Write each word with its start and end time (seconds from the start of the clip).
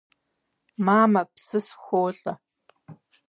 Мамэ, 0.85 1.21
псы 1.33 1.59
схуолӏэ… 1.65 2.33